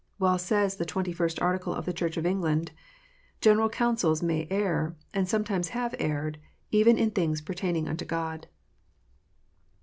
[0.17, 2.71] Well says the Twenty first Article of the Church of England,"
[3.39, 6.39] General councils may err, and sometimes have erred,
[6.71, 8.47] even in things pertaining unto God."